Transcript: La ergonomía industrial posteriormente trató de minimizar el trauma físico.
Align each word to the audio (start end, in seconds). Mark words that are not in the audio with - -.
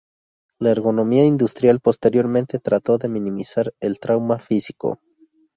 La 0.59 0.71
ergonomía 0.71 1.25
industrial 1.25 1.79
posteriormente 1.79 2.57
trató 2.57 2.97
de 2.97 3.07
minimizar 3.07 3.71
el 3.79 3.99
trauma 3.99 4.39
físico. 4.39 4.99